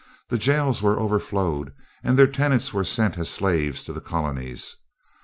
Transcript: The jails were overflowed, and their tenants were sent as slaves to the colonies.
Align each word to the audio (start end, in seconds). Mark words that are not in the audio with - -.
The 0.29 0.39
jails 0.39 0.81
were 0.81 0.99
overflowed, 0.99 1.75
and 2.03 2.17
their 2.17 2.25
tenants 2.25 2.73
were 2.73 2.83
sent 2.83 3.19
as 3.19 3.29
slaves 3.29 3.83
to 3.83 3.93
the 3.93 4.01
colonies. 4.01 4.77